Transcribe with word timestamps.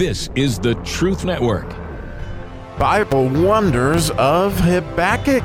This 0.00 0.30
is 0.34 0.58
the 0.58 0.76
Truth 0.76 1.26
Network. 1.26 1.68
Bible 2.78 3.28
Wonders 3.28 4.08
of 4.12 4.58
Habakkuk. 4.58 5.44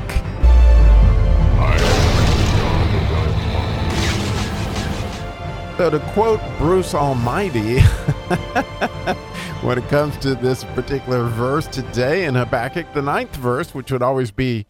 So, 5.76 5.90
to 5.90 5.98
quote 6.14 6.40
Bruce 6.56 6.94
Almighty, 6.94 7.80
when 9.60 9.76
it 9.76 9.86
comes 9.90 10.16
to 10.20 10.34
this 10.34 10.64
particular 10.64 11.28
verse 11.28 11.66
today 11.66 12.24
in 12.24 12.34
Habakkuk, 12.34 12.94
the 12.94 13.02
ninth 13.02 13.36
verse, 13.36 13.74
which 13.74 13.92
would 13.92 14.00
always 14.00 14.30
be 14.30 14.64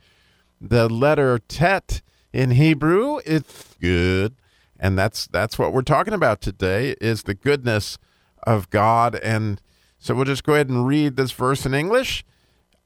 the 0.61 0.89
letter 0.89 1.39
tet 1.39 2.03
in 2.33 2.51
Hebrew, 2.51 3.21
it's 3.25 3.77
good. 3.81 4.35
And 4.81 4.99
that's 4.99 5.29
that's 5.29 5.61
what 5.61 5.73
we're 5.73 5.83
talking 5.83 6.13
about 6.13 6.41
today 6.41 6.97
is 7.01 7.23
the 7.23 7.35
goodness 7.35 7.99
of 8.43 8.69
God. 8.71 9.15
And 9.15 9.61
so 10.07 10.15
we'll 10.15 10.25
just 10.25 10.45
go 10.45 10.55
ahead 10.55 10.69
and 10.69 10.87
read 10.87 11.17
this 11.17 11.33
verse 11.33 11.67
in 11.67 11.75
English. 11.75 12.25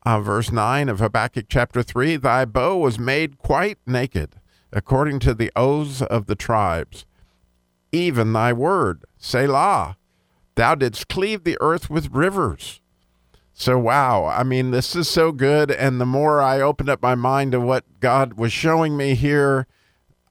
Uh, 0.07 0.21
verse 0.21 0.51
9 0.51 0.89
of 0.89 0.99
Habakkuk 0.99 1.47
chapter 1.49 1.83
3 1.83 2.17
Thy 2.17 2.45
bow 2.45 2.79
was 2.79 2.99
made 2.99 3.39
quite 3.39 3.79
naked, 3.87 4.37
according 4.73 5.19
to 5.21 5.35
the 5.35 5.53
oaths 5.55 6.01
of 6.03 6.27
the 6.27 6.35
tribes 6.35 7.05
even 7.93 8.33
thy 8.33 8.53
word, 8.53 9.05
Selah. 9.19 9.97
Thou 10.55 10.75
didst 10.75 11.09
cleave 11.09 11.45
the 11.45 11.57
earth 11.61 11.89
with 11.89 12.11
rivers. 12.11 12.81
So, 13.53 13.79
wow, 13.79 14.27
I 14.27 14.43
mean, 14.43 14.71
this 14.71 14.97
is 14.97 15.09
so 15.09 15.33
good. 15.33 15.71
And 15.71 16.01
the 16.01 16.07
more 16.07 16.41
I 16.41 16.61
opened 16.61 16.89
up 16.89 17.03
my 17.03 17.15
mind 17.15 17.53
to 17.53 17.61
what 17.61 17.85
God 18.01 18.35
was 18.35 18.53
showing 18.53 18.97
me 18.97 19.15
here, 19.15 19.67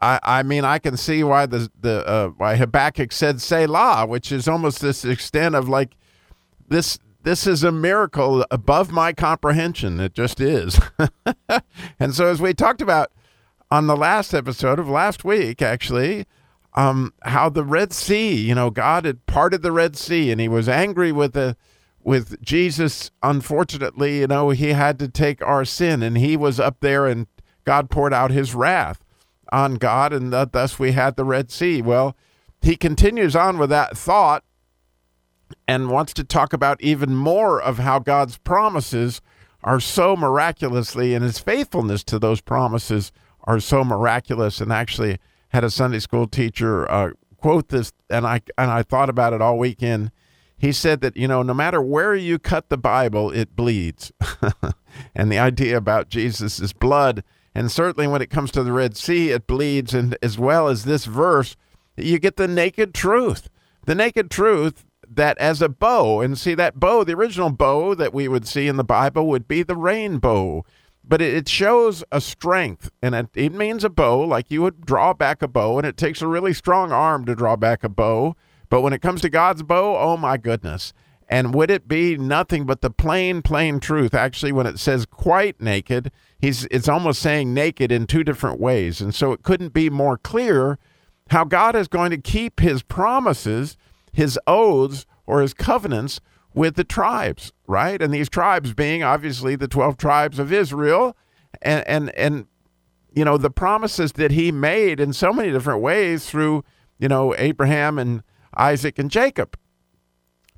I, 0.01 0.19
I 0.23 0.43
mean, 0.43 0.65
I 0.65 0.79
can 0.79 0.97
see 0.97 1.23
why 1.23 1.45
the, 1.45 1.69
the 1.79 2.07
uh, 2.07 2.27
why 2.29 2.55
Habakkuk 2.55 3.11
said 3.11 3.41
Selah, 3.41 4.05
which 4.07 4.31
is 4.31 4.47
almost 4.47 4.81
this 4.81 5.03
extent 5.03 5.55
of 5.55 5.67
like 5.67 5.95
this. 6.69 6.99
This 7.21 7.45
is 7.45 7.65
a 7.65 7.71
miracle 7.71 8.45
above 8.49 8.91
my 8.91 9.11
comprehension. 9.11 9.99
It 9.99 10.13
just 10.13 10.39
is. 10.39 10.79
and 11.99 12.15
so, 12.15 12.27
as 12.27 12.41
we 12.41 12.53
talked 12.53 12.81
about 12.81 13.11
on 13.69 13.87
the 13.87 13.97
last 13.97 14.33
episode 14.33 14.79
of 14.79 14.87
last 14.87 15.25
week, 15.25 15.61
actually, 15.61 16.25
um, 16.75 17.13
how 17.23 17.49
the 17.49 17.63
Red 17.63 17.93
Sea, 17.93 18.33
you 18.35 18.55
know, 18.55 18.69
God 18.69 19.05
had 19.05 19.25
parted 19.25 19.61
the 19.61 19.71
Red 19.71 19.97
Sea, 19.97 20.31
and 20.31 20.39
He 20.39 20.47
was 20.47 20.69
angry 20.69 21.11
with 21.11 21.33
the 21.33 21.57
with 22.03 22.41
Jesus. 22.41 23.11
Unfortunately, 23.21 24.19
you 24.19 24.27
know, 24.27 24.51
He 24.51 24.69
had 24.69 24.97
to 24.99 25.07
take 25.07 25.41
our 25.41 25.65
sin, 25.65 26.01
and 26.01 26.17
He 26.17 26.37
was 26.37 26.59
up 26.59 26.77
there, 26.79 27.05
and 27.05 27.27
God 27.65 27.89
poured 27.89 28.13
out 28.13 28.31
His 28.31 28.55
wrath 28.55 29.03
on 29.51 29.75
God, 29.75 30.13
and 30.13 30.31
th- 30.31 30.49
thus 30.51 30.79
we 30.79 30.93
had 30.93 31.15
the 31.15 31.25
Red 31.25 31.51
Sea. 31.51 31.81
Well, 31.81 32.15
He 32.61 32.75
continues 32.75 33.35
on 33.35 33.57
with 33.57 33.69
that 33.71 33.97
thought, 33.97 34.43
and 35.67 35.89
wants 35.89 36.13
to 36.13 36.23
talk 36.23 36.53
about 36.53 36.81
even 36.81 37.15
more 37.15 37.61
of 37.61 37.79
how 37.79 37.99
God's 37.99 38.37
promises 38.37 39.21
are 39.63 39.79
so 39.79 40.15
miraculously, 40.15 41.13
and 41.13 41.23
His 41.23 41.39
faithfulness 41.39 42.03
to 42.05 42.19
those 42.19 42.41
promises 42.41 43.11
are 43.43 43.59
so 43.59 43.83
miraculous, 43.83 44.61
and 44.61 44.71
actually 44.71 45.17
had 45.49 45.63
a 45.63 45.69
Sunday 45.69 45.99
school 45.99 46.27
teacher 46.27 46.89
uh, 46.89 47.11
quote 47.39 47.69
this, 47.69 47.91
and 48.09 48.25
I 48.25 48.41
and 48.57 48.71
I 48.71 48.83
thought 48.83 49.09
about 49.09 49.33
it 49.33 49.41
all 49.41 49.57
weekend. 49.57 50.11
He 50.57 50.71
said 50.71 51.01
that 51.01 51.15
you 51.15 51.27
know 51.27 51.41
no 51.41 51.53
matter 51.53 51.81
where 51.81 52.15
you 52.15 52.37
cut 52.37 52.69
the 52.69 52.77
Bible, 52.77 53.31
it 53.31 53.55
bleeds, 53.55 54.11
and 55.15 55.31
the 55.31 55.39
idea 55.39 55.77
about 55.77 56.09
Jesus' 56.09 56.73
blood, 56.73 57.23
and 57.55 57.71
certainly 57.71 58.07
when 58.07 58.21
it 58.21 58.29
comes 58.29 58.51
to 58.51 58.63
the 58.63 58.73
Red 58.73 58.97
Sea, 58.97 59.31
it 59.31 59.47
bleeds, 59.47 59.93
and 59.93 60.17
as 60.21 60.37
well 60.37 60.67
as 60.67 60.83
this 60.83 61.05
verse, 61.05 61.55
you 61.95 62.19
get 62.19 62.37
the 62.37 62.47
naked 62.47 62.93
truth, 62.93 63.49
the 63.85 63.95
naked 63.95 64.29
truth 64.29 64.85
that 65.09 65.37
as 65.37 65.61
a 65.61 65.69
bow, 65.69 66.21
and 66.21 66.37
see 66.37 66.53
that 66.55 66.79
bow, 66.79 67.03
the 67.03 67.15
original 67.15 67.49
bow 67.49 67.95
that 67.95 68.13
we 68.13 68.27
would 68.27 68.47
see 68.47 68.67
in 68.67 68.77
the 68.77 68.83
Bible 68.83 69.27
would 69.27 69.47
be 69.47 69.63
the 69.63 69.75
rainbow. 69.75 70.63
But 71.09 71.23
it, 71.23 71.49
shows 71.49 72.03
a 72.11 72.21
strength 72.21 72.91
and 73.01 73.15
it, 73.15 73.29
it 73.33 73.51
means 73.51 73.83
a 73.83 73.89
bow 73.89 74.19
like 74.19 74.51
you 74.51 74.61
would 74.61 74.85
draw 74.85 75.13
back 75.13 75.41
a 75.41 75.47
bow 75.47 75.79
and 75.79 75.87
it 75.87 75.97
takes 75.97 76.21
a 76.21 76.27
really 76.27 76.53
strong 76.53 76.91
arm 76.91 77.25
to 77.25 77.33
draw 77.33 77.55
back 77.55 77.83
a 77.83 77.89
bow. 77.89 78.35
But 78.69 78.81
when 78.81 78.93
it 78.93 79.01
comes 79.01 79.21
to 79.21 79.29
god's 79.29 79.63
bow 79.63 79.97
oh 79.97 80.17
my 80.17 80.37
goodness. 80.37 80.93
And 81.27 81.55
would 81.55 81.71
it 81.71 81.87
be 81.87 82.15
nothing 82.15 82.65
but 82.67 82.81
the 82.81 82.91
plain 82.91 83.41
plain 83.41 83.79
truth? 83.79 84.13
Actually 84.13 84.51
when 84.51 84.67
it 84.67 84.77
says 84.77 85.07
quite 85.07 85.59
naked 85.59 86.11
he's 86.37 86.65
it's 86.65 86.87
almost 86.87 87.23
saying 87.23 87.55
naked 87.55 87.91
in 87.91 88.05
two 88.05 88.23
different 88.23 88.59
ways. 88.59 89.01
And 89.01 89.15
so 89.15 89.31
it 89.31 89.41
couldn't 89.41 89.73
be 89.73 89.89
more 89.89 90.17
clear 90.19 90.77
how 91.31 91.43
god 91.43 91.75
is 91.75 91.87
going 91.87 92.11
to 92.11 92.19
keep 92.19 92.59
his 92.59 92.83
promises 92.83 93.77
his 94.11 94.39
oaths 94.47 95.05
or 95.25 95.41
his 95.41 95.53
covenants 95.53 96.19
with 96.53 96.75
the 96.75 96.83
tribes, 96.83 97.53
right? 97.67 98.01
And 98.01 98.13
these 98.13 98.29
tribes 98.29 98.73
being 98.73 99.03
obviously 99.03 99.55
the 99.55 99.67
12 99.67 99.97
tribes 99.97 100.39
of 100.39 100.51
Israel 100.51 101.15
and 101.61 101.87
and 101.87 102.09
and 102.15 102.47
you 103.13 103.25
know 103.25 103.37
the 103.37 103.49
promises 103.49 104.13
that 104.13 104.31
he 104.31 104.51
made 104.51 104.99
in 104.99 105.13
so 105.13 105.33
many 105.33 105.51
different 105.51 105.81
ways 105.81 106.29
through, 106.29 106.63
you 106.97 107.07
know, 107.07 107.35
Abraham 107.37 107.97
and 107.97 108.23
Isaac 108.55 108.99
and 108.99 109.11
Jacob. 109.11 109.57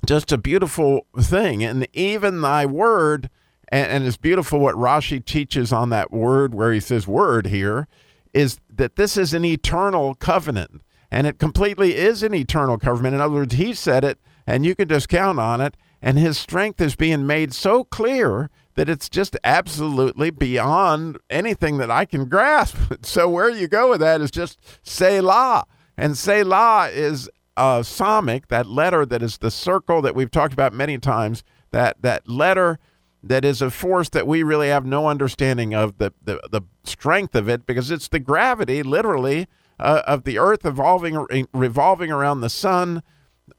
Just 0.06 0.32
a 0.32 0.38
beautiful 0.38 1.06
thing. 1.18 1.62
And 1.62 1.86
even 1.92 2.40
thy 2.40 2.66
word 2.66 3.30
and, 3.72 3.90
and 3.90 4.06
it's 4.06 4.18
beautiful 4.18 4.60
what 4.60 4.76
Rashi 4.76 5.24
teaches 5.24 5.72
on 5.72 5.88
that 5.90 6.12
word 6.12 6.54
where 6.54 6.72
he 6.72 6.78
says 6.78 7.08
word 7.08 7.46
here 7.46 7.88
is 8.34 8.60
that 8.70 8.96
this 8.96 9.16
is 9.16 9.34
an 9.34 9.44
eternal 9.44 10.14
covenant. 10.14 10.82
And 11.12 11.26
it 11.26 11.38
completely 11.38 11.94
is 11.94 12.22
an 12.22 12.32
eternal 12.32 12.78
covenant. 12.78 13.14
In 13.14 13.20
other 13.20 13.34
words, 13.34 13.54
he 13.54 13.74
said 13.74 14.02
it 14.02 14.18
and 14.46 14.64
you 14.64 14.74
can 14.74 14.88
just 14.88 15.10
count 15.10 15.38
on 15.38 15.60
it. 15.60 15.76
And 16.00 16.18
his 16.18 16.38
strength 16.38 16.80
is 16.80 16.96
being 16.96 17.26
made 17.26 17.52
so 17.52 17.84
clear 17.84 18.48
that 18.76 18.88
it's 18.88 19.10
just 19.10 19.36
absolutely 19.44 20.30
beyond 20.30 21.18
anything 21.28 21.76
that 21.76 21.90
I 21.90 22.06
can 22.06 22.30
grasp. 22.30 22.76
So 23.02 23.28
where 23.28 23.50
you 23.50 23.68
go 23.68 23.90
with 23.90 24.00
that 24.00 24.22
is 24.22 24.30
just 24.30 24.58
Selah. 24.82 25.64
And 25.98 26.16
Selah 26.16 26.88
is 26.88 27.28
a 27.58 27.80
samekh, 27.80 28.48
that 28.48 28.66
letter 28.66 29.04
that 29.04 29.22
is 29.22 29.36
the 29.36 29.50
circle 29.50 30.00
that 30.00 30.14
we've 30.14 30.30
talked 30.30 30.54
about 30.54 30.72
many 30.72 30.96
times, 30.96 31.44
that, 31.72 32.00
that 32.00 32.26
letter 32.26 32.78
that 33.22 33.44
is 33.44 33.60
a 33.60 33.70
force 33.70 34.08
that 34.08 34.26
we 34.26 34.42
really 34.42 34.68
have 34.68 34.86
no 34.86 35.08
understanding 35.08 35.74
of 35.74 35.98
the, 35.98 36.14
the, 36.24 36.40
the 36.50 36.62
strength 36.84 37.34
of 37.34 37.50
it 37.50 37.66
because 37.66 37.90
it's 37.90 38.08
the 38.08 38.18
gravity, 38.18 38.82
literally, 38.82 39.46
uh, 39.82 40.02
of 40.06 40.24
the 40.24 40.38
earth 40.38 40.64
evolving, 40.64 41.26
revolving 41.52 42.10
around 42.10 42.40
the 42.40 42.48
sun 42.48 43.02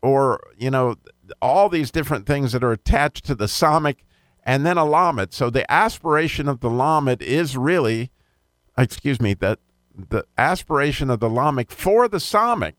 or 0.01 0.41
you 0.57 0.71
know 0.71 0.95
all 1.41 1.69
these 1.69 1.91
different 1.91 2.25
things 2.25 2.53
that 2.53 2.63
are 2.63 2.71
attached 2.71 3.25
to 3.25 3.35
the 3.35 3.45
samekh 3.45 3.97
and 4.43 4.65
then 4.65 4.77
a 4.77 4.85
lamed. 4.85 5.33
So 5.33 5.49
the 5.49 5.69
aspiration 5.71 6.47
of 6.47 6.61
the 6.61 6.69
lamed 6.69 7.21
is 7.21 7.57
really, 7.57 8.11
excuse 8.77 9.21
me, 9.21 9.33
that 9.35 9.59
the 9.95 10.25
aspiration 10.37 11.09
of 11.09 11.19
the 11.19 11.29
lamed 11.29 11.69
for 11.71 12.07
the 12.07 12.17
samekh 12.17 12.73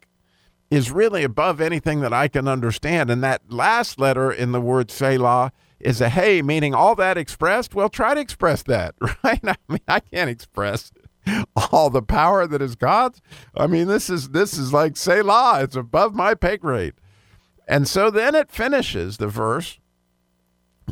is 0.71 0.91
really 0.91 1.23
above 1.23 1.61
anything 1.61 2.01
that 2.01 2.13
I 2.13 2.29
can 2.29 2.49
understand. 2.49 3.11
And 3.11 3.23
that 3.23 3.43
last 3.49 3.99
letter 3.99 4.33
in 4.33 4.53
the 4.53 4.61
word 4.61 4.91
Selah 4.91 5.53
is 5.79 6.01
a 6.01 6.09
hey, 6.09 6.41
meaning 6.43 6.75
all 6.75 6.95
that 6.97 7.19
expressed. 7.19 7.75
Well, 7.75 7.89
try 7.91 8.15
to 8.15 8.21
express 8.21 8.63
that, 8.65 8.95
right? 9.25 9.41
I 9.45 9.57
mean, 9.69 9.81
I 9.87 10.01
can't 10.01 10.31
express 10.31 10.91
all 11.73 11.91
the 11.91 12.03
power 12.03 12.47
that 12.47 12.63
is 12.63 12.77
God's. 12.77 13.21
I 13.57 13.67
mean, 13.67 13.87
this 13.87 14.11
is 14.11 14.31
this 14.31 14.57
is 14.57 14.73
like 14.73 14.97
say 14.97 15.21
Selah. 15.21 15.63
It's 15.63 15.77
above 15.77 16.15
my 16.15 16.35
pay 16.35 16.57
grade. 16.57 16.95
And 17.67 17.89
so 17.89 18.11
then 18.11 18.35
it 18.35 18.51
finishes 18.51 19.17
the 19.17 19.29
verse 19.29 19.79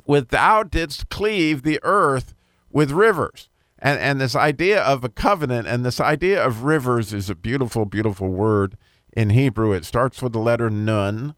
with 0.06 0.28
thou 0.28 0.62
didst 0.62 1.08
cleave 1.08 1.62
the 1.62 1.78
earth 1.82 2.34
with 2.70 2.90
rivers. 2.90 3.48
And 3.78 3.98
and 3.98 4.20
this 4.20 4.36
idea 4.36 4.80
of 4.82 5.04
a 5.04 5.08
covenant 5.08 5.66
and 5.66 5.84
this 5.84 6.00
idea 6.00 6.44
of 6.44 6.64
rivers 6.64 7.12
is 7.12 7.28
a 7.28 7.34
beautiful, 7.34 7.84
beautiful 7.84 8.28
word 8.28 8.76
in 9.12 9.30
Hebrew. 9.30 9.72
It 9.72 9.84
starts 9.84 10.22
with 10.22 10.32
the 10.32 10.38
letter 10.38 10.70
nun, 10.70 11.34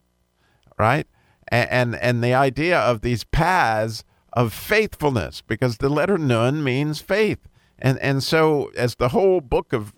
right? 0.79 1.07
And 1.49 1.71
and, 1.71 1.97
and 1.97 2.23
the 2.23 2.35
idea 2.35 2.79
of 2.79 3.01
these 3.01 3.25
paths 3.25 4.05
of 4.35 4.53
faithfulness, 4.53 5.41
because 5.41 5.79
the 5.79 5.89
letter 5.89 6.19
nun 6.19 6.63
means 6.63 7.01
faith. 7.01 7.49
And 7.79 7.99
and 7.99 8.23
so 8.23 8.71
as 8.77 8.97
the 8.97 9.09
whole 9.11 9.41
book 9.41 9.73
of 9.73 9.93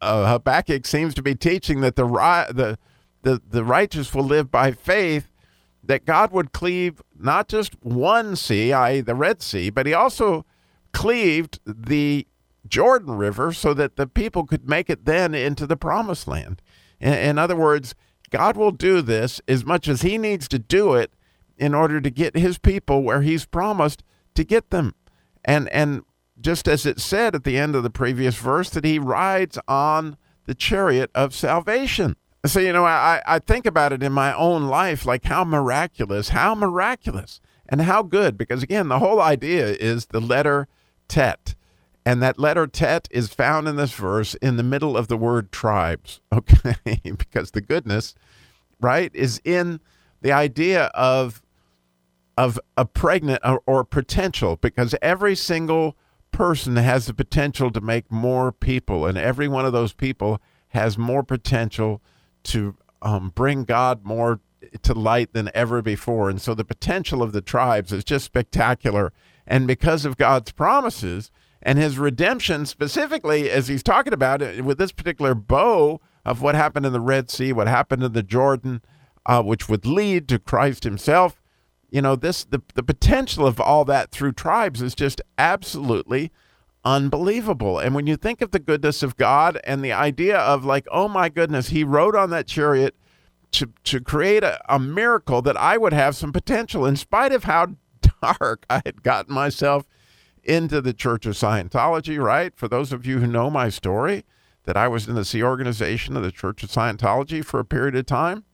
uh, 0.00 0.30
Habakkuk 0.32 0.86
seems 0.86 1.14
to 1.14 1.22
be 1.22 1.34
teaching 1.34 1.80
that 1.80 1.96
the 1.96 2.06
the 2.50 2.78
the, 3.22 3.42
the 3.46 3.64
righteous 3.64 4.14
will 4.14 4.24
live 4.24 4.50
by 4.50 4.72
faith, 4.72 5.30
that 5.84 6.06
God 6.06 6.32
would 6.32 6.52
cleave 6.52 7.02
not 7.18 7.48
just 7.48 7.74
one 7.82 8.34
sea, 8.34 8.72
i.e., 8.72 9.00
the 9.00 9.14
Red 9.14 9.42
Sea, 9.42 9.68
but 9.68 9.86
he 9.86 9.92
also 9.92 10.46
cleaved 10.92 11.60
the 11.66 12.26
Jordan 12.66 13.16
River 13.16 13.52
so 13.52 13.74
that 13.74 13.96
the 13.96 14.06
people 14.06 14.46
could 14.46 14.68
make 14.68 14.88
it 14.88 15.04
then 15.04 15.34
into 15.34 15.66
the 15.66 15.76
promised 15.76 16.26
land. 16.26 16.62
In, 16.98 17.12
in 17.12 17.38
other 17.38 17.56
words, 17.56 17.94
God 18.30 18.56
will 18.56 18.70
do 18.70 19.02
this 19.02 19.40
as 19.48 19.64
much 19.64 19.88
as 19.88 20.02
he 20.02 20.16
needs 20.16 20.48
to 20.48 20.58
do 20.58 20.94
it 20.94 21.12
in 21.58 21.74
order 21.74 22.00
to 22.00 22.10
get 22.10 22.36
his 22.36 22.58
people 22.58 23.02
where 23.02 23.22
he's 23.22 23.44
promised 23.44 24.02
to 24.34 24.44
get 24.44 24.70
them. 24.70 24.94
And 25.44 25.68
and 25.70 26.02
just 26.40 26.68
as 26.68 26.86
it 26.86 27.00
said 27.00 27.34
at 27.34 27.44
the 27.44 27.58
end 27.58 27.74
of 27.74 27.82
the 27.82 27.90
previous 27.90 28.36
verse 28.36 28.70
that 28.70 28.84
he 28.84 28.98
rides 28.98 29.58
on 29.68 30.16
the 30.46 30.54
chariot 30.54 31.10
of 31.14 31.34
salvation. 31.34 32.16
So, 32.46 32.58
you 32.60 32.72
know, 32.72 32.86
I, 32.86 33.22
I 33.26 33.38
think 33.38 33.66
about 33.66 33.92
it 33.92 34.02
in 34.02 34.12
my 34.12 34.34
own 34.34 34.64
life, 34.64 35.04
like 35.04 35.24
how 35.24 35.44
miraculous, 35.44 36.30
how 36.30 36.54
miraculous, 36.54 37.40
and 37.68 37.82
how 37.82 38.02
good. 38.02 38.38
Because 38.38 38.62
again, 38.62 38.88
the 38.88 38.98
whole 38.98 39.20
idea 39.20 39.66
is 39.66 40.06
the 40.06 40.20
letter 40.20 40.66
tet. 41.06 41.54
And 42.06 42.22
that 42.22 42.38
letter 42.38 42.66
tet 42.66 43.08
is 43.10 43.28
found 43.28 43.68
in 43.68 43.76
this 43.76 43.92
verse 43.92 44.34
in 44.36 44.56
the 44.56 44.62
middle 44.62 44.96
of 44.96 45.08
the 45.08 45.18
word 45.18 45.52
tribes, 45.52 46.20
okay? 46.32 46.74
because 47.04 47.50
the 47.50 47.60
goodness, 47.60 48.14
right, 48.80 49.14
is 49.14 49.40
in 49.44 49.80
the 50.22 50.32
idea 50.32 50.86
of 50.86 51.42
of 52.38 52.58
a 52.78 52.86
pregnant 52.86 53.42
or, 53.44 53.60
or 53.66 53.84
potential 53.84 54.56
because 54.56 54.94
every 55.02 55.34
single 55.34 55.94
person 56.40 56.76
has 56.76 57.04
the 57.04 57.12
potential 57.12 57.70
to 57.70 57.82
make 57.82 58.10
more 58.10 58.50
people 58.50 59.04
and 59.04 59.18
every 59.18 59.46
one 59.46 59.66
of 59.66 59.74
those 59.74 59.92
people 59.92 60.40
has 60.68 60.96
more 60.96 61.22
potential 61.22 62.00
to 62.42 62.74
um, 63.02 63.30
bring 63.34 63.64
God 63.64 64.06
more 64.06 64.40
to 64.80 64.94
light 64.94 65.34
than 65.34 65.50
ever 65.54 65.82
before. 65.82 66.30
And 66.30 66.40
so 66.40 66.54
the 66.54 66.64
potential 66.64 67.22
of 67.22 67.32
the 67.32 67.42
tribes 67.42 67.92
is 67.92 68.04
just 68.04 68.24
spectacular. 68.24 69.12
And 69.46 69.66
because 69.66 70.06
of 70.06 70.16
God's 70.16 70.50
promises 70.50 71.30
and 71.60 71.78
his 71.78 71.98
redemption, 71.98 72.64
specifically, 72.64 73.50
as 73.50 73.68
he's 73.68 73.82
talking 73.82 74.14
about 74.14 74.40
it 74.40 74.64
with 74.64 74.78
this 74.78 74.92
particular 74.92 75.34
bow 75.34 76.00
of 76.24 76.40
what 76.40 76.54
happened 76.54 76.86
in 76.86 76.94
the 76.94 77.00
Red 77.00 77.28
Sea, 77.30 77.52
what 77.52 77.68
happened 77.68 78.02
in 78.02 78.12
the 78.14 78.22
Jordan, 78.22 78.80
uh, 79.26 79.42
which 79.42 79.68
would 79.68 79.84
lead 79.84 80.26
to 80.28 80.38
Christ 80.38 80.84
himself, 80.84 81.39
you 81.90 82.02
know, 82.02 82.16
this 82.16 82.44
the, 82.44 82.62
the 82.74 82.82
potential 82.82 83.46
of 83.46 83.60
all 83.60 83.84
that 83.86 84.10
through 84.10 84.32
tribes 84.32 84.82
is 84.82 84.94
just 84.94 85.20
absolutely 85.38 86.30
unbelievable. 86.84 87.78
And 87.78 87.94
when 87.94 88.06
you 88.06 88.16
think 88.16 88.40
of 88.40 88.52
the 88.52 88.58
goodness 88.58 89.02
of 89.02 89.16
God 89.16 89.60
and 89.64 89.84
the 89.84 89.92
idea 89.92 90.38
of 90.38 90.64
like, 90.64 90.86
oh 90.90 91.08
my 91.08 91.28
goodness, 91.28 91.68
he 91.68 91.84
rode 91.84 92.16
on 92.16 92.30
that 92.30 92.46
chariot 92.46 92.94
to 93.52 93.72
to 93.84 94.00
create 94.00 94.44
a, 94.44 94.60
a 94.72 94.78
miracle 94.78 95.42
that 95.42 95.56
I 95.56 95.76
would 95.76 95.92
have 95.92 96.16
some 96.16 96.32
potential 96.32 96.86
in 96.86 96.96
spite 96.96 97.32
of 97.32 97.44
how 97.44 97.74
dark 98.22 98.64
I 98.70 98.82
had 98.84 99.02
gotten 99.02 99.34
myself 99.34 99.86
into 100.42 100.80
the 100.80 100.94
Church 100.94 101.26
of 101.26 101.34
Scientology, 101.34 102.22
right? 102.22 102.56
For 102.56 102.68
those 102.68 102.92
of 102.92 103.04
you 103.04 103.18
who 103.18 103.26
know 103.26 103.50
my 103.50 103.68
story, 103.68 104.24
that 104.64 104.76
I 104.76 104.88
was 104.88 105.08
in 105.08 105.14
the 105.14 105.24
Sea 105.24 105.42
organization 105.42 106.16
of 106.16 106.22
the 106.22 106.32
Church 106.32 106.62
of 106.62 106.70
Scientology 106.70 107.44
for 107.44 107.60
a 107.60 107.64
period 107.64 107.96
of 107.96 108.06
time. 108.06 108.44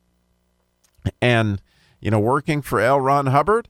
And, 1.20 1.62
you 2.00 2.10
know, 2.10 2.20
working 2.20 2.62
for 2.62 2.80
L. 2.80 3.00
Ron 3.00 3.26
Hubbard 3.26 3.68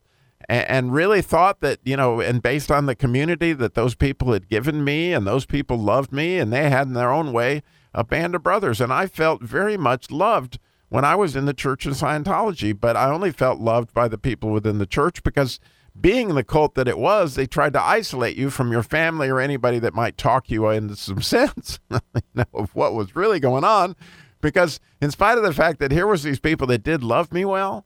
and, 0.48 0.92
really 0.92 1.22
thought 1.22 1.60
that, 1.60 1.80
you 1.84 1.96
know, 1.96 2.20
and 2.20 2.42
based 2.42 2.70
on 2.70 2.86
the 2.86 2.94
community 2.94 3.52
that 3.52 3.74
those 3.74 3.94
people 3.94 4.32
had 4.32 4.48
given 4.48 4.84
me 4.84 5.12
and 5.12 5.26
those 5.26 5.46
people 5.46 5.78
loved 5.78 6.12
me 6.12 6.38
and 6.38 6.52
they 6.52 6.70
had 6.70 6.86
in 6.86 6.92
their 6.92 7.10
own 7.10 7.32
way 7.32 7.62
a 7.92 8.04
band 8.04 8.34
of 8.34 8.42
brothers. 8.42 8.80
And 8.80 8.92
I 8.92 9.06
felt 9.06 9.42
very 9.42 9.76
much 9.76 10.10
loved 10.10 10.58
when 10.88 11.04
I 11.04 11.16
was 11.16 11.34
in 11.34 11.46
the 11.46 11.54
Church 11.54 11.86
of 11.86 11.94
Scientology, 11.94 12.78
but 12.78 12.96
I 12.96 13.10
only 13.10 13.32
felt 13.32 13.58
loved 13.58 13.92
by 13.92 14.08
the 14.08 14.18
people 14.18 14.50
within 14.50 14.78
the 14.78 14.86
church 14.86 15.22
because 15.22 15.58
being 16.00 16.34
the 16.34 16.44
cult 16.44 16.74
that 16.74 16.88
it 16.88 16.98
was, 16.98 17.34
they 17.34 17.46
tried 17.46 17.72
to 17.72 17.82
isolate 17.82 18.36
you 18.36 18.50
from 18.50 18.70
your 18.70 18.82
family 18.82 19.28
or 19.28 19.40
anybody 19.40 19.78
that 19.78 19.94
might 19.94 20.16
talk 20.16 20.50
you 20.50 20.68
into 20.68 20.94
some 20.94 21.22
sense 21.22 21.80
you 21.90 22.00
know, 22.34 22.44
of 22.54 22.74
what 22.74 22.94
was 22.94 23.16
really 23.16 23.40
going 23.40 23.64
on. 23.64 23.96
Because 24.40 24.78
in 25.00 25.10
spite 25.10 25.38
of 25.38 25.44
the 25.44 25.54
fact 25.54 25.80
that 25.80 25.90
here 25.90 26.06
was 26.06 26.22
these 26.22 26.38
people 26.38 26.66
that 26.68 26.82
did 26.82 27.02
love 27.02 27.32
me 27.32 27.44
well, 27.44 27.84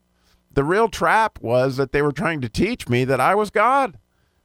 the 0.53 0.63
real 0.63 0.89
trap 0.89 1.39
was 1.41 1.77
that 1.77 1.91
they 1.91 2.01
were 2.01 2.11
trying 2.11 2.41
to 2.41 2.49
teach 2.49 2.89
me 2.89 3.05
that 3.05 3.19
I 3.19 3.35
was 3.35 3.49
God, 3.49 3.97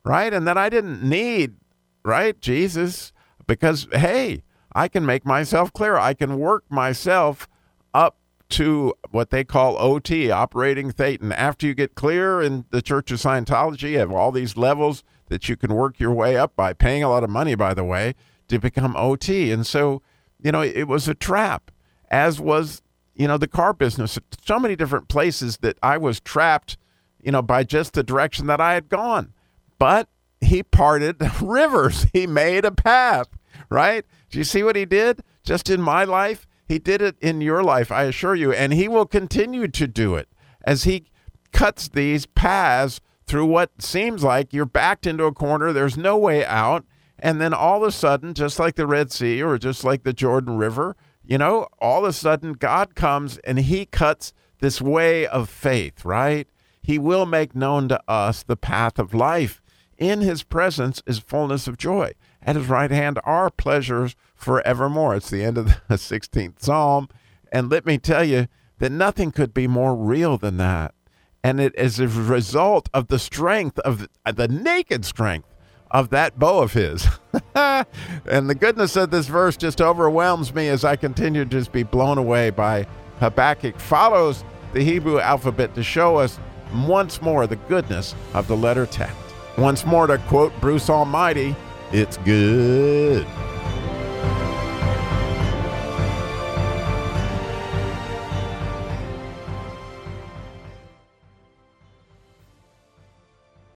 right? 0.04 0.32
And 0.32 0.46
that 0.46 0.58
I 0.58 0.68
didn't 0.68 1.02
need, 1.02 1.56
right, 2.04 2.40
Jesus, 2.40 3.12
because, 3.46 3.88
hey, 3.92 4.42
I 4.72 4.88
can 4.88 5.06
make 5.06 5.24
myself 5.24 5.72
clear. 5.72 5.96
I 5.96 6.14
can 6.14 6.38
work 6.38 6.64
myself 6.68 7.48
up 7.94 8.16
to 8.48 8.94
what 9.10 9.30
they 9.30 9.42
call 9.42 9.76
OT, 9.78 10.30
operating 10.30 10.92
Thetan. 10.92 11.34
After 11.34 11.66
you 11.66 11.74
get 11.74 11.94
clear 11.94 12.40
in 12.40 12.64
the 12.70 12.82
Church 12.82 13.10
of 13.10 13.18
Scientology, 13.18 13.92
you 13.92 13.98
have 13.98 14.12
all 14.12 14.30
these 14.30 14.56
levels 14.56 15.02
that 15.28 15.48
you 15.48 15.56
can 15.56 15.74
work 15.74 15.98
your 15.98 16.12
way 16.12 16.36
up 16.36 16.54
by 16.54 16.72
paying 16.72 17.02
a 17.02 17.08
lot 17.08 17.24
of 17.24 17.30
money, 17.30 17.54
by 17.56 17.74
the 17.74 17.82
way, 17.82 18.14
to 18.48 18.60
become 18.60 18.94
OT. 18.94 19.50
And 19.50 19.66
so, 19.66 20.02
you 20.40 20.52
know, 20.52 20.62
it 20.62 20.86
was 20.86 21.08
a 21.08 21.14
trap, 21.14 21.72
as 22.08 22.40
was 22.40 22.82
you 23.16 23.26
know, 23.26 23.38
the 23.38 23.48
car 23.48 23.72
business, 23.72 24.18
so 24.44 24.58
many 24.58 24.76
different 24.76 25.08
places 25.08 25.58
that 25.58 25.78
I 25.82 25.96
was 25.98 26.20
trapped, 26.20 26.76
you 27.22 27.32
know, 27.32 27.42
by 27.42 27.64
just 27.64 27.94
the 27.94 28.02
direction 28.02 28.46
that 28.46 28.60
I 28.60 28.74
had 28.74 28.88
gone. 28.88 29.32
But 29.78 30.08
he 30.40 30.62
parted 30.62 31.16
rivers, 31.42 32.06
he 32.12 32.26
made 32.26 32.64
a 32.64 32.70
path, 32.70 33.28
right? 33.70 34.04
Do 34.30 34.38
you 34.38 34.44
see 34.44 34.62
what 34.62 34.76
he 34.76 34.84
did 34.84 35.22
just 35.42 35.70
in 35.70 35.80
my 35.80 36.04
life? 36.04 36.46
He 36.68 36.78
did 36.78 37.00
it 37.00 37.16
in 37.20 37.40
your 37.40 37.62
life, 37.62 37.92
I 37.92 38.04
assure 38.04 38.34
you, 38.34 38.52
and 38.52 38.72
he 38.72 38.88
will 38.88 39.06
continue 39.06 39.68
to 39.68 39.86
do 39.86 40.16
it 40.16 40.28
as 40.66 40.84
he 40.84 41.06
cuts 41.52 41.88
these 41.88 42.26
paths 42.26 43.00
through 43.26 43.46
what 43.46 43.80
seems 43.80 44.22
like 44.22 44.52
you're 44.52 44.66
backed 44.66 45.06
into 45.06 45.24
a 45.24 45.32
corner, 45.32 45.72
there's 45.72 45.96
no 45.96 46.16
way 46.16 46.44
out. 46.44 46.84
And 47.18 47.40
then 47.40 47.54
all 47.54 47.82
of 47.82 47.88
a 47.88 47.92
sudden, 47.92 48.34
just 48.34 48.58
like 48.58 48.74
the 48.74 48.86
Red 48.86 49.10
Sea 49.10 49.42
or 49.42 49.56
just 49.56 49.84
like 49.84 50.02
the 50.02 50.12
Jordan 50.12 50.58
River, 50.58 50.96
you 51.26 51.38
know, 51.38 51.66
all 51.80 52.04
of 52.04 52.10
a 52.10 52.12
sudden 52.12 52.52
God 52.54 52.94
comes 52.94 53.38
and 53.38 53.58
he 53.58 53.86
cuts 53.86 54.32
this 54.60 54.80
way 54.80 55.26
of 55.26 55.48
faith, 55.48 56.04
right? 56.04 56.48
He 56.80 56.98
will 56.98 57.26
make 57.26 57.54
known 57.54 57.88
to 57.88 58.00
us 58.08 58.42
the 58.42 58.56
path 58.56 58.98
of 58.98 59.12
life. 59.12 59.60
In 59.98 60.20
his 60.20 60.42
presence 60.42 61.02
is 61.06 61.18
fullness 61.18 61.66
of 61.66 61.78
joy. 61.78 62.12
At 62.42 62.56
his 62.56 62.68
right 62.68 62.90
hand 62.90 63.18
are 63.24 63.50
pleasures 63.50 64.14
forevermore. 64.34 65.16
It's 65.16 65.30
the 65.30 65.42
end 65.42 65.58
of 65.58 65.66
the 65.66 65.80
16th 65.96 66.62
Psalm. 66.62 67.08
And 67.50 67.70
let 67.70 67.86
me 67.86 67.98
tell 67.98 68.24
you 68.24 68.46
that 68.78 68.92
nothing 68.92 69.32
could 69.32 69.52
be 69.52 69.66
more 69.66 69.96
real 69.96 70.38
than 70.38 70.58
that. 70.58 70.94
And 71.42 71.60
it 71.60 71.74
is 71.76 71.98
a 71.98 72.08
result 72.08 72.88
of 72.92 73.08
the 73.08 73.18
strength 73.18 73.78
of 73.80 74.08
the 74.24 74.48
naked 74.48 75.04
strength 75.04 75.48
of 75.90 76.10
that 76.10 76.38
bow 76.38 76.58
of 76.60 76.72
his. 76.72 77.06
and 77.54 78.50
the 78.50 78.56
goodness 78.58 78.96
of 78.96 79.10
this 79.10 79.26
verse 79.26 79.56
just 79.56 79.80
overwhelms 79.80 80.54
me 80.54 80.68
as 80.68 80.84
I 80.84 80.96
continue 80.96 81.44
to 81.44 81.50
just 81.50 81.72
be 81.72 81.82
blown 81.82 82.18
away 82.18 82.50
by 82.50 82.86
Habakkuk 83.20 83.78
follows 83.78 84.44
the 84.72 84.82
Hebrew 84.82 85.18
alphabet 85.18 85.74
to 85.74 85.82
show 85.82 86.16
us 86.16 86.38
once 86.86 87.22
more 87.22 87.46
the 87.46 87.56
goodness 87.56 88.14
of 88.34 88.46
the 88.48 88.56
letter 88.56 88.86
Tet. 88.86 89.14
Once 89.56 89.86
more 89.86 90.06
to 90.06 90.18
quote 90.18 90.52
Bruce 90.60 90.90
Almighty, 90.90 91.56
it's 91.92 92.18
good. 92.18 93.26